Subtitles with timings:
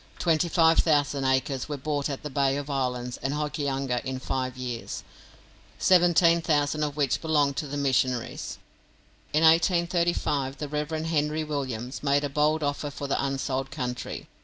[0.17, 4.57] Twenty five thousand acres were bought at the Bay of Islands and Hokianga in five
[4.57, 5.03] years,
[5.77, 8.57] seventeen thousand of which belonged to the missionaries.
[9.31, 10.89] In 1835 the Rev.
[11.05, 14.27] Henry Williams made a bold offer for the unsold country.